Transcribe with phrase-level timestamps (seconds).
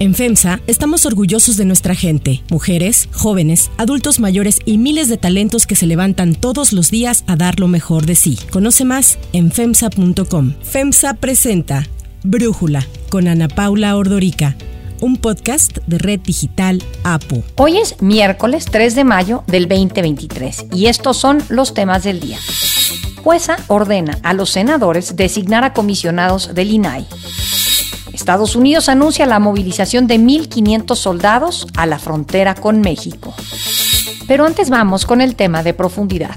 [0.00, 5.66] En FEMSA estamos orgullosos de nuestra gente, mujeres, jóvenes, adultos mayores y miles de talentos
[5.66, 8.38] que se levantan todos los días a dar lo mejor de sí.
[8.50, 10.54] Conoce más en FEMSA.com.
[10.62, 11.86] FEMSA presenta
[12.22, 14.56] Brújula con Ana Paula Ordorica
[15.02, 17.42] un podcast de Red Digital APU.
[17.56, 22.38] Hoy es miércoles 3 de mayo del 2023 y estos son los temas del día.
[23.22, 27.06] Jueza ordena a los senadores designar a comisionados del INAI.
[28.30, 33.34] Estados Unidos anuncia la movilización de 1.500 soldados a la frontera con México.
[34.28, 36.36] Pero antes vamos con el tema de profundidad.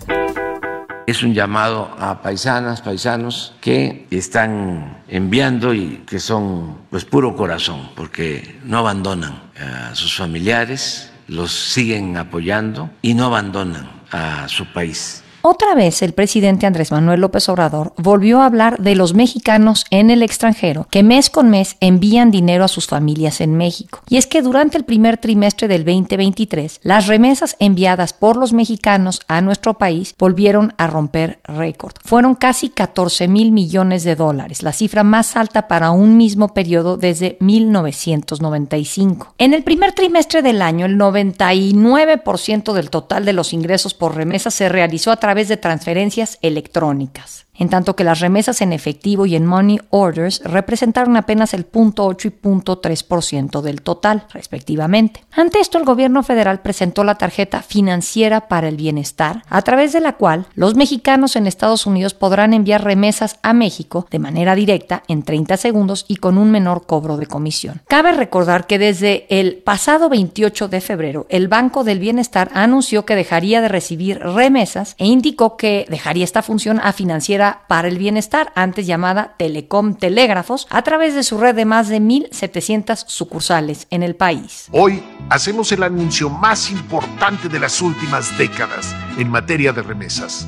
[1.06, 7.92] Es un llamado a paisanas, paisanos que están enviando y que son pues puro corazón,
[7.96, 15.23] porque no abandonan a sus familiares, los siguen apoyando y no abandonan a su país.
[15.46, 20.10] Otra vez el presidente Andrés Manuel López Obrador volvió a hablar de los mexicanos en
[20.10, 24.00] el extranjero que mes con mes envían dinero a sus familias en México.
[24.08, 29.20] Y es que durante el primer trimestre del 2023, las remesas enviadas por los mexicanos
[29.28, 31.96] a nuestro país volvieron a romper récord.
[32.06, 36.96] Fueron casi 14 mil millones de dólares, la cifra más alta para un mismo periodo
[36.96, 39.36] desde 1995.
[39.40, 44.54] En el primer trimestre del año, el 99% del total de los ingresos por remesas
[44.54, 49.26] se realizó a través través de transferencias electrónicas en tanto que las remesas en efectivo
[49.26, 55.24] y en money orders representaron apenas el 0.8 y 0.3% del total, respectivamente.
[55.32, 60.00] Ante esto, el gobierno federal presentó la tarjeta financiera para el bienestar, a través de
[60.00, 65.04] la cual los mexicanos en Estados Unidos podrán enviar remesas a México de manera directa
[65.08, 67.82] en 30 segundos y con un menor cobro de comisión.
[67.88, 73.16] Cabe recordar que desde el pasado 28 de febrero, el Banco del Bienestar anunció que
[73.16, 78.52] dejaría de recibir remesas e indicó que dejaría esta función a financiera para el Bienestar,
[78.56, 84.04] antes llamada Telecom Telégrafos, a través de su red de más de 1.700 sucursales en
[84.04, 84.68] el país.
[84.72, 90.48] Hoy hacemos el anuncio más importante de las últimas décadas en materia de remesas.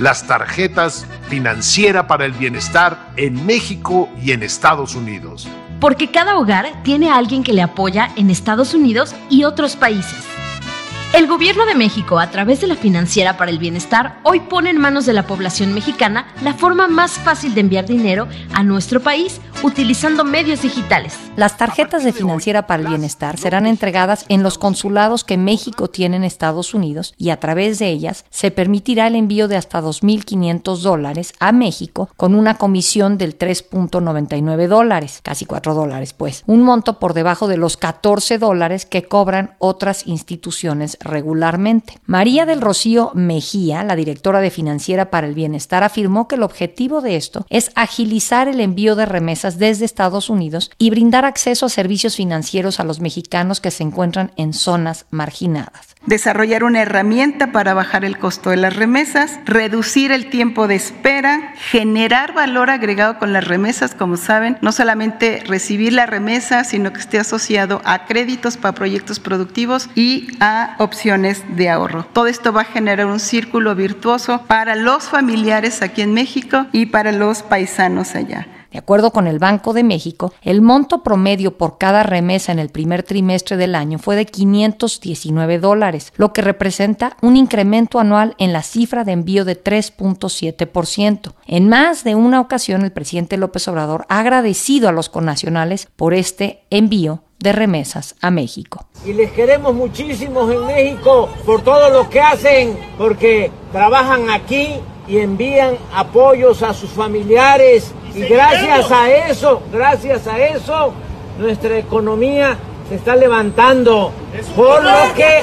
[0.00, 5.48] Las tarjetas financiera para el bienestar en México y en Estados Unidos.
[5.80, 10.24] Porque cada hogar tiene a alguien que le apoya en Estados Unidos y otros países.
[11.14, 14.78] El gobierno de México, a través de la Financiera para el Bienestar, hoy pone en
[14.78, 19.40] manos de la población mexicana la forma más fácil de enviar dinero a nuestro país
[19.64, 21.18] utilizando medios digitales.
[21.36, 26.16] Las tarjetas de Financiera para el Bienestar serán entregadas en los consulados que México tiene
[26.16, 30.76] en Estados Unidos y a través de ellas se permitirá el envío de hasta 2.500
[30.82, 36.98] dólares a México con una comisión del 3.99 dólares, casi 4 dólares pues, un monto
[36.98, 41.98] por debajo de los 14 dólares que cobran otras instituciones regularmente.
[42.04, 47.00] María del Rocío Mejía, la directora de Financiera para el Bienestar, afirmó que el objetivo
[47.00, 51.70] de esto es agilizar el envío de remesas desde Estados Unidos y brindar acceso a
[51.70, 57.74] servicios financieros a los mexicanos que se encuentran en zonas marginadas desarrollar una herramienta para
[57.74, 63.32] bajar el costo de las remesas, reducir el tiempo de espera, generar valor agregado con
[63.32, 68.56] las remesas, como saben, no solamente recibir la remesa, sino que esté asociado a créditos
[68.56, 72.06] para proyectos productivos y a opciones de ahorro.
[72.12, 76.86] Todo esto va a generar un círculo virtuoso para los familiares aquí en México y
[76.86, 78.46] para los paisanos allá.
[78.74, 82.70] De acuerdo con el Banco de México, el monto promedio por cada remesa en el
[82.70, 88.52] primer trimestre del año fue de 519 dólares, lo que representa un incremento anual en
[88.52, 91.34] la cifra de envío de 3.7%.
[91.46, 96.12] En más de una ocasión, el presidente López Obrador ha agradecido a los connacionales por
[96.12, 98.88] este envío de remesas a México.
[99.06, 105.18] Y les queremos muchísimo en México por todo lo que hacen, porque trabajan aquí y
[105.18, 110.92] envían apoyos a sus familiares y gracias a eso, gracias a eso,
[111.38, 112.56] nuestra economía
[112.88, 114.12] se está levantando.
[114.54, 115.42] Por lo que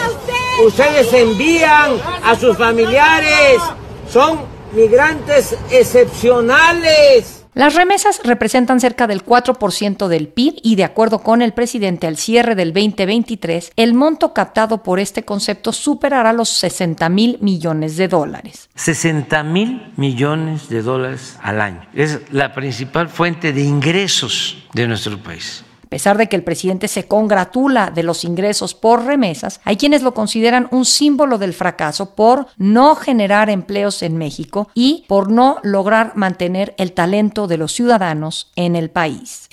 [0.66, 3.60] ustedes envían a sus familiares.
[4.10, 4.40] Son
[4.74, 7.41] migrantes excepcionales.
[7.54, 12.16] Las remesas representan cerca del 4% del PIB y de acuerdo con el presidente al
[12.16, 18.08] cierre del 2023, el monto captado por este concepto superará los 60 mil millones de
[18.08, 18.70] dólares.
[18.76, 21.82] 60 mil millones de dólares al año.
[21.94, 25.66] Es la principal fuente de ingresos de nuestro país.
[25.92, 30.04] A pesar de que el presidente se congratula de los ingresos por remesas, hay quienes
[30.04, 35.58] lo consideran un símbolo del fracaso por no generar empleos en México y por no
[35.64, 39.50] lograr mantener el talento de los ciudadanos en el país.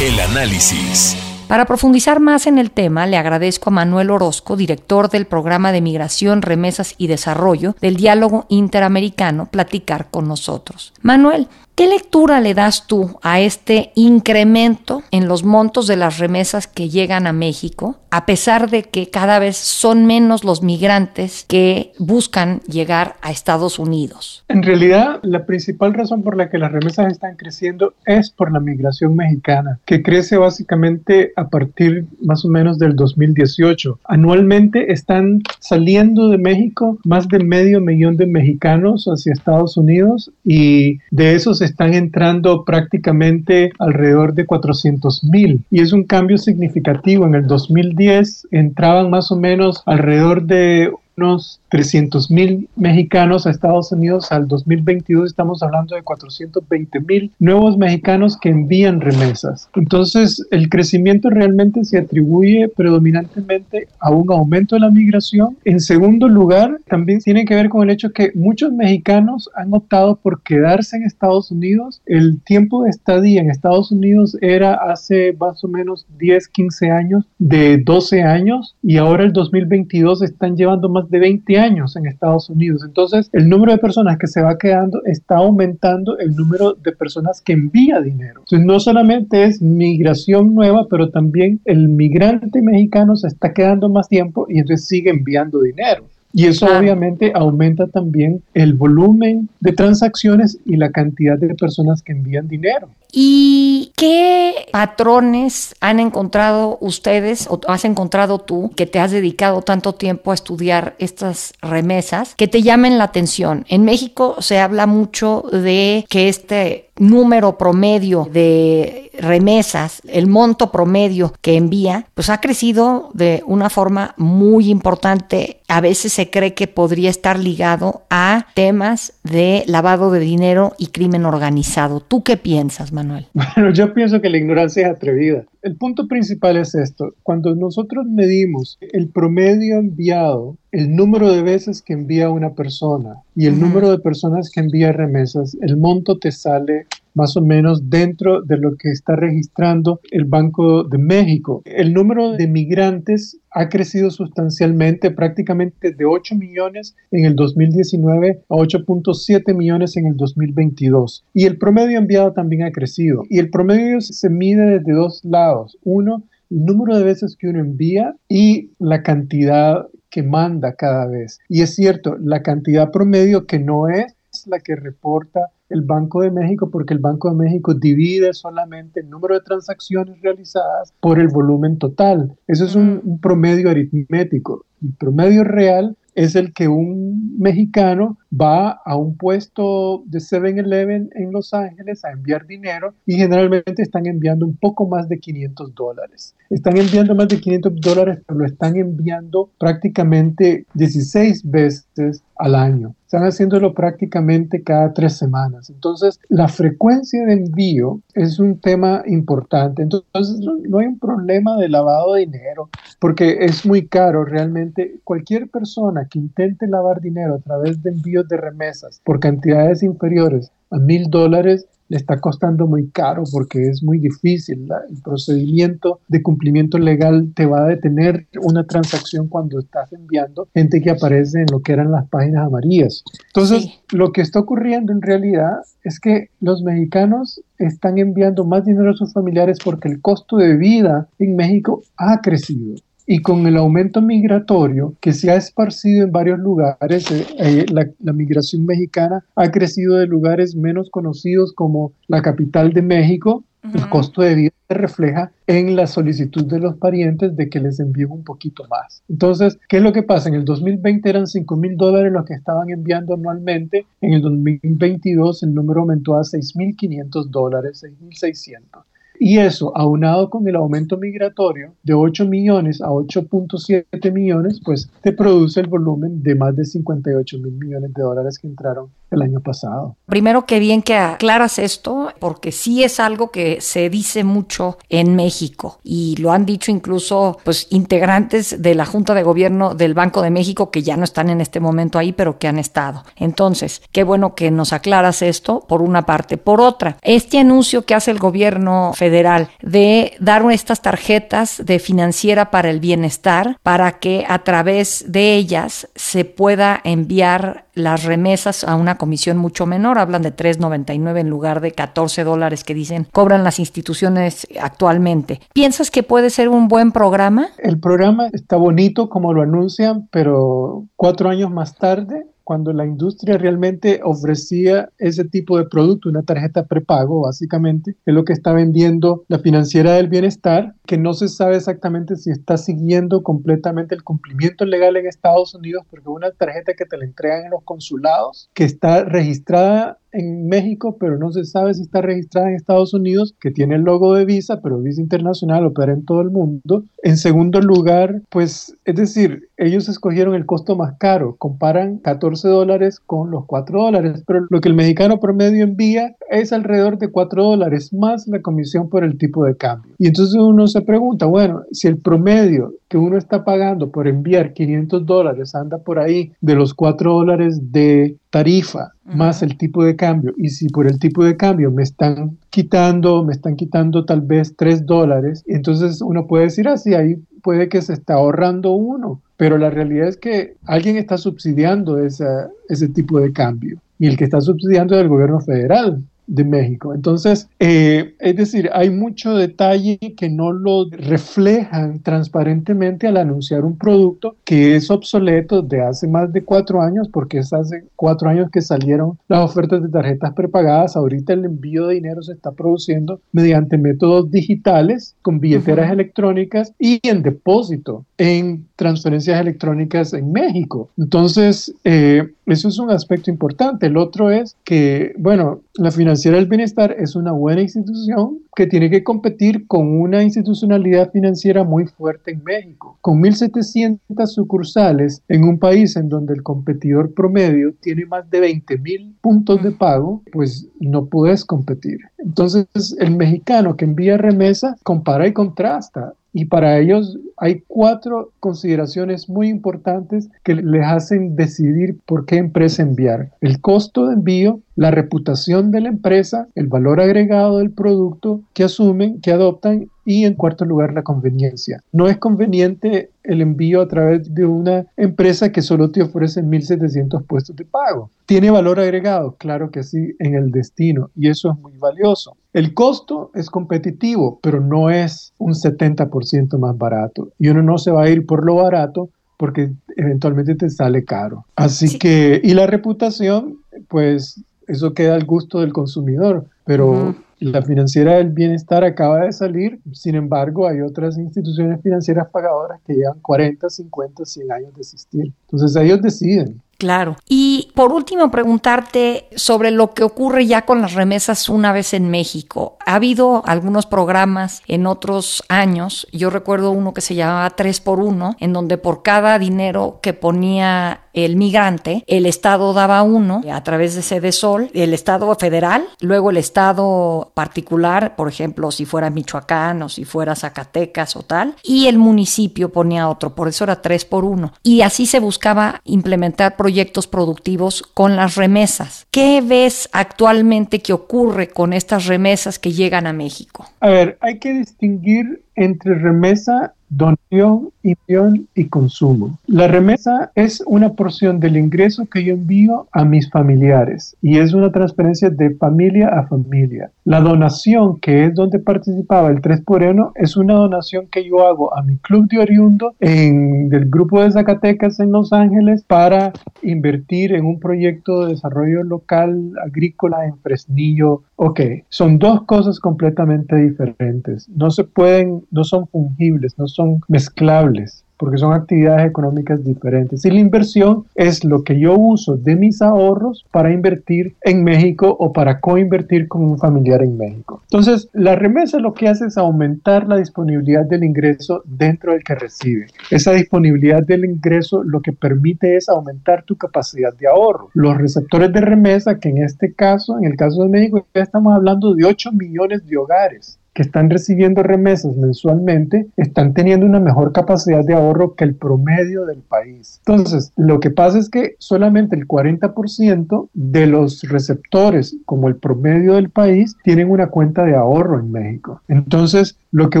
[0.00, 1.16] El análisis.
[1.48, 5.80] Para profundizar más en el tema, le agradezco a Manuel Orozco, director del programa de
[5.80, 10.92] Migración, Remesas y Desarrollo del Diálogo Interamericano, platicar con nosotros.
[11.02, 11.48] Manuel,
[11.80, 16.90] ¿Qué lectura le das tú a este incremento en los montos de las remesas que
[16.90, 22.60] llegan a México, a pesar de que cada vez son menos los migrantes que buscan
[22.68, 24.44] llegar a Estados Unidos?
[24.48, 28.60] En realidad, la principal razón por la que las remesas están creciendo es por la
[28.60, 34.00] migración mexicana, que crece básicamente a partir más o menos del 2018.
[34.04, 40.98] Anualmente están saliendo de México más de medio millón de mexicanos hacia Estados Unidos y
[41.10, 45.60] de esos están entrando prácticamente alrededor de 400 mil.
[45.70, 47.26] Y es un cambio significativo.
[47.26, 53.92] En el 2010 entraban más o menos alrededor de unos 300 mil mexicanos a Estados
[53.92, 54.32] Unidos.
[54.32, 59.68] Al 2022 estamos hablando de 420 mil nuevos mexicanos que envían remesas.
[59.74, 65.56] Entonces, el crecimiento realmente se atribuye predominantemente a un aumento de la migración.
[65.64, 70.16] En segundo lugar, también tiene que ver con el hecho que muchos mexicanos han optado
[70.16, 72.00] por quedarse en Estados Unidos.
[72.06, 77.24] El tiempo de estadía en Estados Unidos era hace más o menos 10, 15 años
[77.38, 82.48] de 12 años y ahora el 2022 están llevando más de 20 años en Estados
[82.48, 82.82] Unidos.
[82.84, 87.40] Entonces, el número de personas que se va quedando está aumentando el número de personas
[87.40, 88.40] que envía dinero.
[88.40, 94.08] Entonces, no solamente es migración nueva, pero también el migrante mexicano se está quedando más
[94.08, 96.04] tiempo y entonces sigue enviando dinero.
[96.32, 102.12] Y eso obviamente aumenta también el volumen de transacciones y la cantidad de personas que
[102.12, 102.88] envían dinero.
[103.12, 109.94] ¿Y qué patrones han encontrado ustedes o has encontrado tú que te has dedicado tanto
[109.94, 113.64] tiempo a estudiar estas remesas que te llamen la atención?
[113.68, 121.32] En México se habla mucho de que este número promedio de remesas, el monto promedio
[121.40, 125.60] que envía, pues ha crecido de una forma muy importante.
[125.66, 130.88] A veces se cree que podría estar ligado a temas de lavado de dinero y
[130.88, 132.00] crimen organizado.
[132.00, 133.26] ¿Tú qué piensas, Manuel?
[133.56, 135.44] Bueno, yo pienso que la ignorancia es atrevida.
[135.62, 137.14] El punto principal es esto.
[137.22, 143.46] Cuando nosotros medimos el promedio enviado, el número de veces que envía una persona y
[143.46, 146.86] el número de personas que envía remesas, el monto te sale
[147.20, 151.60] más o menos dentro de lo que está registrando el Banco de México.
[151.66, 158.54] El número de migrantes ha crecido sustancialmente, prácticamente de 8 millones en el 2019 a
[158.54, 161.26] 8.7 millones en el 2022.
[161.34, 163.24] Y el promedio enviado también ha crecido.
[163.28, 165.76] Y el promedio se mide desde dos lados.
[165.84, 171.38] Uno, el número de veces que uno envía y la cantidad que manda cada vez.
[171.50, 174.14] Y es cierto, la cantidad promedio que no es
[174.46, 179.10] la que reporta el Banco de México porque el Banco de México divide solamente el
[179.10, 182.36] número de transacciones realizadas por el volumen total.
[182.46, 184.66] Eso es un, un promedio aritmético.
[184.82, 191.32] El promedio real es el que un mexicano va a un puesto de 7-Eleven en
[191.32, 196.34] Los Ángeles a enviar dinero y generalmente están enviando un poco más de 500 dólares.
[196.50, 201.88] Están enviando más de 500 dólares, pero lo están enviando prácticamente 16 veces
[202.36, 202.94] al año.
[203.04, 205.68] Están haciéndolo prácticamente cada tres semanas.
[205.68, 209.82] Entonces, la frecuencia de envío es un tema importante.
[209.82, 215.00] Entonces, no, hay un problema de lavado de dinero, porque es muy caro realmente.
[215.04, 220.52] Cualquier persona que intente lavar dinero a través de envíos de remesas por cantidades inferiores
[220.70, 224.68] a mil dólares le está costando muy caro porque es muy difícil.
[224.88, 230.80] el procedimiento de cumplimiento legal te va a detener una transacción cuando estás enviando gente
[230.80, 233.02] que aparece en lo que eran las páginas amarillas.
[233.26, 238.92] Entonces, lo que está ocurriendo en realidad es que los mexicanos están enviando más dinero
[238.92, 242.76] a sus familiares porque el costo de vida en México ha crecido
[243.10, 248.12] y con el aumento migratorio que se ha esparcido en varios lugares, eh, eh, la,
[248.12, 253.42] migración mexicana ha crecido de lugares menos conocidos como la capital de México,
[253.74, 257.80] el costo de vida se refleja en la solicitud de los parientes de que les
[257.80, 259.02] envíen un poquito más.
[259.08, 260.28] Entonces, ¿qué es lo que pasa?
[260.28, 263.86] En el 2020 eran 5 mil dólares los que estaban enviando anualmente.
[264.00, 268.84] En el 2022 el número aumentó a 6.500 dólares, 6.600.
[269.22, 275.12] Y eso, aunado con el aumento migratorio de 8 millones a 8.7 millones, pues te
[275.12, 279.40] produce el volumen de más de 58 mil millones de dólares que entraron el año
[279.40, 279.96] pasado.
[280.06, 285.16] Primero que bien que aclaras esto, porque sí es algo que se dice mucho en
[285.16, 290.22] México y lo han dicho incluso pues integrantes de la Junta de Gobierno del Banco
[290.22, 293.04] de México que ya no están en este momento ahí, pero que han estado.
[293.16, 296.36] Entonces, qué bueno que nos aclaras esto por una parte.
[296.36, 302.50] Por otra, este anuncio que hace el gobierno federal de dar estas tarjetas de financiera
[302.50, 308.76] para el bienestar para que a través de ellas se pueda enviar las remesas a
[308.76, 313.44] una comisión mucho menor, hablan de 3.99 en lugar de 14 dólares que dicen cobran
[313.44, 315.40] las instituciones actualmente.
[315.52, 317.48] ¿Piensas que puede ser un buen programa?
[317.58, 323.38] El programa está bonito como lo anuncian, pero cuatro años más tarde cuando la industria
[323.38, 329.24] realmente ofrecía ese tipo de producto, una tarjeta prepago básicamente, es lo que está vendiendo
[329.28, 334.64] la financiera del bienestar, que no se sabe exactamente si está siguiendo completamente el cumplimiento
[334.64, 338.64] legal en Estados Unidos, porque una tarjeta que te la entregan en los consulados, que
[338.64, 343.50] está registrada en México, pero no se sabe si está registrada en Estados Unidos, que
[343.50, 346.84] tiene el logo de Visa, pero Visa Internacional opera en todo el mundo.
[347.02, 353.00] En segundo lugar, pues, es decir, ellos escogieron el costo más caro, comparan 14 dólares
[353.00, 357.42] con los 4 dólares, pero lo que el mexicano promedio envía es alrededor de 4
[357.42, 359.92] dólares más la comisión por el tipo de cambio.
[359.98, 364.52] Y entonces uno se pregunta, bueno, si el promedio que uno está pagando por enviar
[364.52, 369.96] 500 dólares anda por ahí de los 4 dólares de tarifa más el tipo de
[369.96, 370.32] cambio.
[370.36, 374.54] Y si por el tipo de cambio me están quitando, me están quitando tal vez
[374.56, 379.58] 3 dólares, entonces uno puede decir así, ahí puede que se está ahorrando uno, pero
[379.58, 383.78] la realidad es que alguien está subsidiando esa, ese tipo de cambio.
[383.98, 386.94] Y el que está subsidiando es el gobierno federal de México.
[386.94, 393.76] Entonces, eh, es decir, hay mucho detalle que no lo reflejan transparentemente al anunciar un
[393.76, 398.48] producto que es obsoleto de hace más de cuatro años, porque es hace cuatro años
[398.50, 400.96] que salieron las ofertas de tarjetas prepagadas.
[400.96, 407.00] Ahorita el envío de dinero se está produciendo mediante métodos digitales con billeteras electrónicas y
[407.02, 410.88] en depósito en transferencias electrónicas en México.
[410.96, 413.86] Entonces, eh, eso es un aspecto importante.
[413.86, 418.88] El otro es que, bueno, la Financiera del Bienestar es una buena institución que tiene
[418.88, 422.96] que competir con una institucionalidad financiera muy fuerte en México.
[423.02, 429.16] Con 1.700 sucursales en un país en donde el competidor promedio tiene más de 20.000
[429.20, 431.98] puntos de pago, pues no puedes competir.
[432.16, 432.66] Entonces,
[432.98, 439.48] el mexicano que envía remesa compara y contrasta y para ellos hay cuatro consideraciones muy
[439.48, 443.30] importantes que les hacen decidir por qué empresa enviar.
[443.40, 448.64] El costo de envío, la reputación de la empresa, el valor agregado del producto que
[448.64, 451.82] asumen, que adoptan y en cuarto lugar la conveniencia.
[451.92, 457.24] No es conveniente el envío a través de una empresa que solo te ofrece 1.700
[457.26, 458.10] puestos de pago.
[458.26, 459.36] ¿Tiene valor agregado?
[459.38, 462.36] Claro que sí, en el destino y eso es muy valioso.
[462.52, 467.90] El costo es competitivo, pero no es un 70% más barato y uno no se
[467.90, 471.46] va a ir por lo barato porque eventualmente te sale caro.
[471.56, 477.14] Así que, y la reputación, pues eso queda al gusto del consumidor, pero...
[477.40, 482.92] La financiera del bienestar acaba de salir, sin embargo hay otras instituciones financieras pagadoras que
[482.92, 485.32] llevan 40, 50, 100 años de existir.
[485.46, 486.60] Entonces ellos deciden.
[486.80, 487.18] Claro.
[487.28, 492.10] Y por último, preguntarte sobre lo que ocurre ya con las remesas una vez en
[492.10, 492.78] México.
[492.86, 496.08] Ha habido algunos programas en otros años.
[496.10, 500.14] Yo recuerdo uno que se llamaba 3 por 1 en donde por cada dinero que
[500.14, 505.84] ponía el migrante, el Estado daba uno a través de Sede Sol, el Estado federal,
[506.00, 511.54] luego el Estado particular, por ejemplo, si fuera Michoacán o si fuera Zacatecas o tal,
[511.62, 514.52] y el municipio ponía otro, por eso era 3 por 1.
[514.62, 519.06] Y así se buscaba implementar proyectos productivos con las remesas.
[519.10, 523.66] ¿Qué ves actualmente que ocurre con estas remesas que llegan a México?
[523.80, 529.38] A ver, hay que distinguir entre remesa donación, envío y consumo.
[529.46, 534.52] La remesa es una porción del ingreso que yo envío a mis familiares y es
[534.52, 536.90] una transferencia de familia a familia.
[537.04, 541.46] La donación, que es donde participaba el 3 por 1, es una donación que yo
[541.46, 546.32] hago a mi club de oriundo en, del grupo de Zacatecas en Los Ángeles para
[546.62, 551.22] invertir en un proyecto de desarrollo local agrícola en Fresnillo.
[551.36, 554.48] Ok, son dos cosas completamente diferentes.
[554.48, 560.26] No se pueden, no son fungibles, no son son mezclables porque son actividades económicas diferentes.
[560.26, 565.16] Y la inversión es lo que yo uso de mis ahorros para invertir en México
[565.18, 567.62] o para coinvertir con un familiar en México.
[567.62, 572.34] Entonces, la remesa lo que hace es aumentar la disponibilidad del ingreso dentro del que
[572.34, 572.88] recibe.
[573.10, 577.70] Esa disponibilidad del ingreso lo que permite es aumentar tu capacidad de ahorro.
[577.72, 581.54] Los receptores de remesa, que en este caso, en el caso de México, ya estamos
[581.54, 587.32] hablando de 8 millones de hogares que están recibiendo remesas mensualmente están teniendo una mejor
[587.32, 590.02] capacidad de ahorro que el promedio del país.
[590.04, 596.16] Entonces, lo que pasa es que solamente el 40% de los receptores, como el promedio
[596.16, 598.82] del país, tienen una cuenta de ahorro en México.
[598.86, 600.00] Entonces, Lo que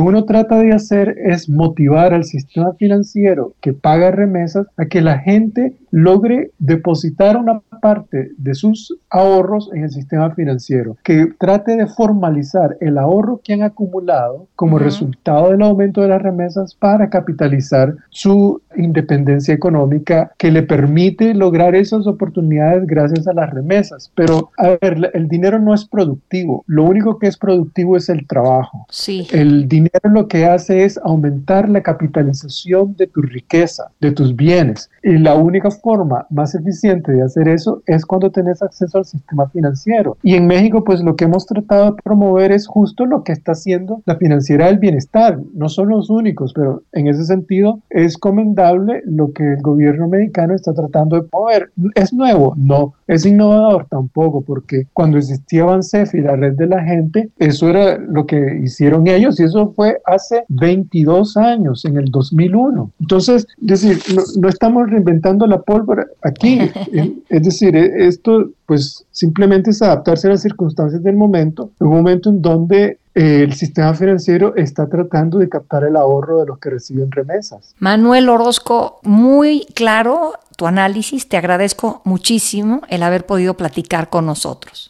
[0.00, 5.18] uno trata de hacer es motivar al sistema financiero que paga remesas a que la
[5.18, 11.86] gente logre depositar una parte de sus ahorros en el sistema financiero, que trate de
[11.86, 17.94] formalizar el ahorro que han acumulado como resultado del aumento de las remesas para capitalizar
[18.10, 24.12] su independencia económica que le permite lograr esas oportunidades gracias a las remesas.
[24.14, 28.26] Pero, a ver, el dinero no es productivo, lo único que es productivo es el
[28.26, 28.86] trabajo.
[28.90, 29.26] Sí.
[29.32, 34.90] El dinero lo que hace es aumentar la capitalización de tu riqueza, de tus bienes.
[35.02, 39.48] Y la única forma más eficiente de hacer eso es cuando tenés acceso al sistema
[39.48, 40.16] financiero.
[40.22, 43.52] Y en México, pues lo que hemos tratado de promover es justo lo que está
[43.52, 45.38] haciendo la financiera del bienestar.
[45.54, 50.54] No son los únicos, pero en ese sentido es comendable lo que el gobierno mexicano
[50.54, 51.70] está tratando de mover.
[51.94, 52.54] ¿Es nuevo?
[52.56, 52.94] No.
[53.10, 53.88] ¿Es innovador?
[53.90, 58.60] Tampoco, porque cuando existía Bansef y la red de la gente, eso era lo que
[58.62, 62.92] hicieron ellos y eso fue hace 22 años, en el 2001.
[63.00, 66.60] Entonces, es decir, no, no estamos reinventando la pólvora aquí.
[67.28, 72.40] es decir, esto pues simplemente es adaptarse a las circunstancias del momento, un momento en
[72.40, 77.74] donde el sistema financiero está tratando de captar el ahorro de los que reciben remesas.
[77.78, 84.89] Manuel Orozco, muy claro tu análisis, te agradezco muchísimo el haber podido platicar con nosotros.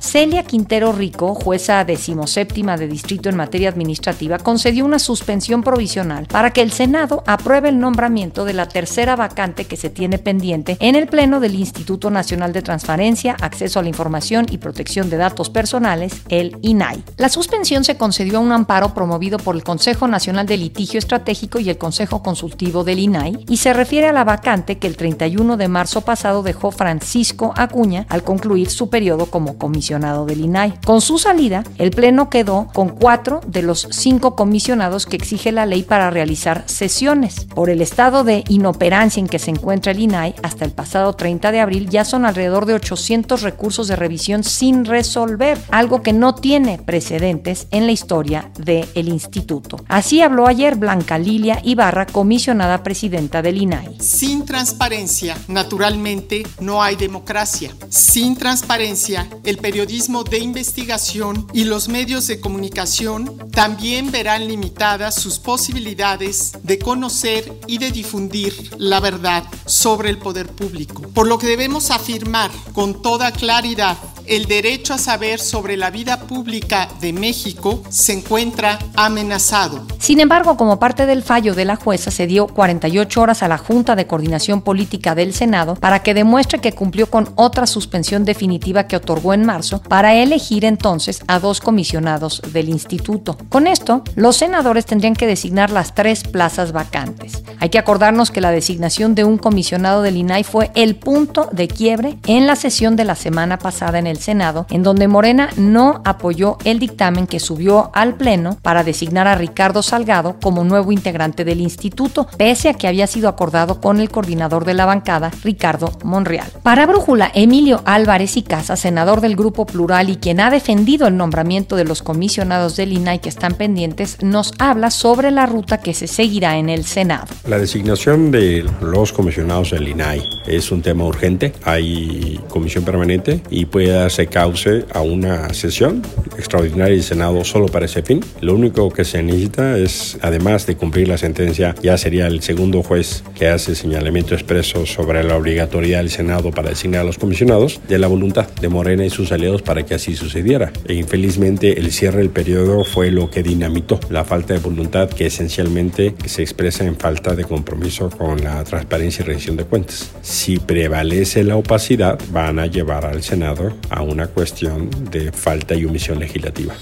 [0.00, 6.52] Celia Quintero Rico, jueza decimoséptima de distrito en materia administrativa, concedió una suspensión provisional para
[6.52, 10.96] que el Senado apruebe el nombramiento de la tercera vacante que se tiene pendiente en
[10.96, 15.50] el Pleno del Instituto Nacional de Transparencia, Acceso a la Información y Protección de Datos
[15.50, 17.04] Personales, el INAI.
[17.18, 21.60] La suspensión se concedió a un amparo promovido por el Consejo Nacional de Litigio Estratégico
[21.60, 25.58] y el Consejo Consultivo del INAI y se refiere a la vacante que el 31
[25.58, 29.58] de marzo pasado dejó Francisco Acuña al concluir su periodo como
[29.90, 30.74] comisionado del INAI.
[30.84, 35.66] Con su salida, el Pleno quedó con cuatro de los cinco comisionados que exige la
[35.66, 37.46] ley para realizar sesiones.
[37.54, 41.50] Por el estado de inoperancia en que se encuentra el INAI, hasta el pasado 30
[41.50, 46.36] de abril ya son alrededor de 800 recursos de revisión sin resolver, algo que no
[46.36, 49.78] tiene precedentes en la historia del instituto.
[49.88, 53.96] Así habló ayer Blanca Lilia Ibarra, comisionada presidenta del INAI.
[54.00, 57.72] Sin transparencia, naturalmente, no hay democracia.
[57.88, 65.14] Sin transparencia, el periodismo periodismo de investigación y los medios de comunicación también verán limitadas
[65.14, 71.00] sus posibilidades de conocer y de difundir la verdad sobre el poder público.
[71.14, 76.20] Por lo que debemos afirmar con toda claridad el derecho a saber sobre la vida
[76.20, 79.86] pública de México se encuentra amenazado.
[79.98, 83.58] Sin embargo, como parte del fallo de la jueza, se dio 48 horas a la
[83.58, 88.86] Junta de Coordinación Política del Senado para que demuestre que cumplió con otra suspensión definitiva
[88.86, 93.36] que otorgó en marzo para elegir entonces a dos comisionados del instituto.
[93.48, 97.42] Con esto, los senadores tendrían que designar las tres plazas vacantes.
[97.58, 101.68] Hay que acordarnos que la designación de un comisionado del INAI fue el punto de
[101.68, 106.02] quiebre en la sesión de la semana pasada en el Senado, en donde Morena no
[106.04, 111.44] apoyó el dictamen que subió al Pleno para designar a Ricardo Salgado como nuevo integrante
[111.44, 115.92] del instituto, pese a que había sido acordado con el coordinador de la bancada, Ricardo
[116.04, 116.50] Monreal.
[116.62, 121.16] Para Brújula, Emilio Álvarez y Casa, senador del Grupo Plural y quien ha defendido el
[121.16, 125.94] nombramiento de los comisionados del INAI que están pendientes, nos habla sobre la ruta que
[125.94, 127.26] se seguirá en el Senado.
[127.46, 131.52] La designación de los comisionados del INAI es un tema urgente.
[131.64, 136.02] Hay comisión permanente y puede darse cauce a una sesión
[136.36, 138.20] extraordinaria del Senado solo para ese fin.
[138.40, 142.82] Lo único que se necesita es, además de cumplir la sentencia, ya sería el segundo
[142.82, 147.80] juez que hace señalamiento expreso sobre la obligatoriedad del Senado para designar a los comisionados,
[147.88, 150.72] de la voluntad de Morena y sus aliados para que así sucediera.
[150.86, 155.26] E infelizmente el cierre del periodo fue lo que dinamitó la falta de voluntad que
[155.26, 160.10] esencialmente se expresa en falta de compromiso con la transparencia y rendición de cuentas.
[160.22, 165.84] Si prevalece la opacidad, van a llevar al Senado a una cuestión de falta y
[165.84, 166.74] omisión legislativa.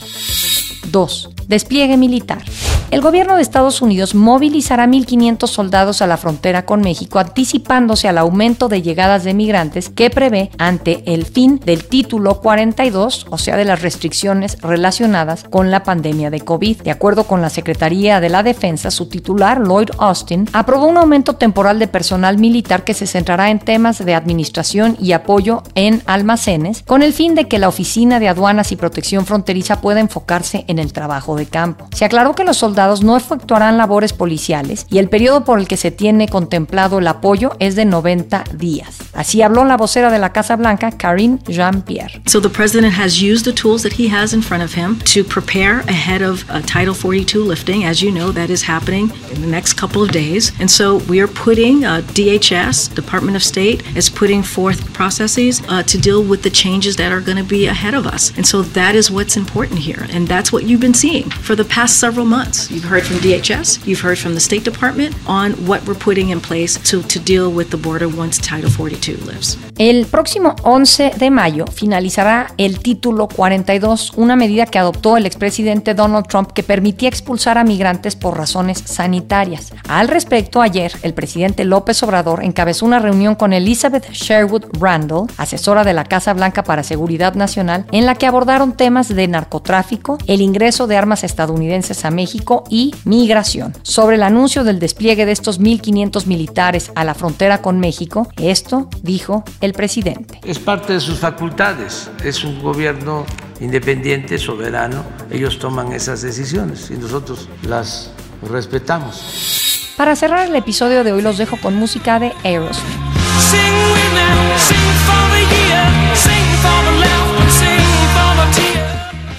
[0.91, 1.31] 2.
[1.49, 2.43] Despliegue militar.
[2.91, 8.17] El gobierno de Estados Unidos movilizará 1.500 soldados a la frontera con México, anticipándose al
[8.17, 13.59] aumento de llegadas de migrantes que prevé ante el fin del título 42, o sea,
[13.59, 16.81] de las restricciones relacionadas con la pandemia de COVID.
[16.81, 21.35] De acuerdo con la Secretaría de la Defensa, su titular, Lloyd Austin, aprobó un aumento
[21.35, 26.85] temporal de personal militar que se centrará en temas de administración y apoyo en almacenes,
[26.85, 30.78] con el fin de que la Oficina de Aduanas y Protección Fronteriza pueda enfocarse en
[30.79, 31.89] el trabajo de campo.
[31.93, 35.77] Se aclaró que los soldados no efectuarán labores policiales y el periodo por el que
[35.77, 38.99] se tiene contemplado el apoyo es de 90 días.
[39.15, 42.23] Así habló la vocera de la Casa Blanca, Karine Jean-Pierre.
[42.27, 45.25] So the president has used the tools that he has in front of him to
[45.25, 47.85] prepare ahead of uh, Title 42 lifting.
[47.85, 50.53] As you know, that is happening in the next couple of days.
[50.61, 55.83] And so we are putting uh, DHS, Department of State, is putting forth processes uh,
[55.85, 58.37] to deal with the changes that are going to be ahead of us.
[58.37, 60.07] And so that is what's important here.
[60.11, 62.71] And that's what you've been seeing for the past several months.
[62.71, 66.41] You've heard from DHS, you've heard from the State Department on what we're putting in
[66.41, 69.59] place to, deal with the border once Title 42 lifts.
[69.79, 75.95] El próximo 11 de mayo finalizará el título 42, una medida que adoptó el expresidente
[75.95, 79.73] Donald Trump que permitía expulsar a migrantes por razones sanitarias.
[79.89, 85.85] Al respecto, ayer el presidente López Obrador encabezó una reunión con Elizabeth Sherwood Randall, asesora
[85.85, 90.41] de la Casa Blanca para Seguridad Nacional, en la que abordaron temas de narcotráfico, el
[90.49, 93.75] ingreso de armas estadounidenses a México y Migración.
[93.83, 98.89] Sobre el anuncio del despliegue de estos 1.500 militares a la frontera con México, esto
[99.03, 100.41] dijo el presidente.
[100.45, 103.27] Es parte de sus facultades, es un gobierno
[103.61, 108.11] independiente, soberano, ellos toman esas decisiones y nosotros las
[108.49, 109.95] respetamos.
[109.97, 112.85] Para cerrar el episodio de hoy los dejo con música de Aerosmith.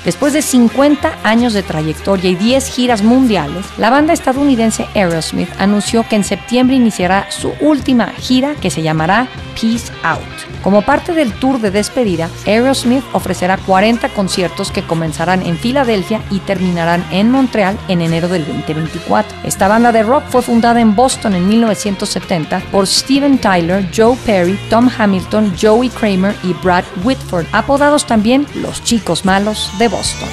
[0.06, 6.08] Después de 50 años de trayectoria y 10 giras mundiales, la banda estadounidense Aerosmith anunció
[6.08, 9.28] que en septiembre iniciará su última gira que se llamará
[9.60, 10.24] Peace Out.
[10.64, 16.40] Como parte del tour de despedida, Aerosmith ofrecerá 40 conciertos que comenzarán en Filadelfia y
[16.40, 19.40] terminarán en Montreal en enero del 2024.
[19.44, 24.60] Esta banda de rock fue fundada en Boston en 1970 por Steven Tyler, Joe Perry,
[24.70, 30.30] Tom Hamilton, Joey Kramer y Brad Whitford, apodados también los chicos malos Boston.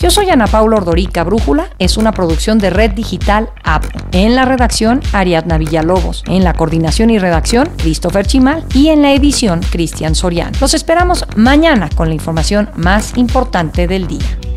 [0.00, 1.24] Yo soy Ana Paula Ordorica.
[1.24, 3.84] Brújula es una producción de Red Digital App.
[4.12, 6.24] En la redacción, Ariadna Villalobos.
[6.26, 8.64] En la coordinación y redacción, Christopher Chimal.
[8.72, 10.56] Y en la edición, Cristian Soriano.
[10.58, 14.49] Los esperamos mañana con la información más importante del día.